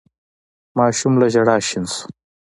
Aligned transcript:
ماشوم 0.77 1.13
له 1.21 1.27
ژړا 1.33 1.57
شين 1.67 1.85
شو. 1.93 2.05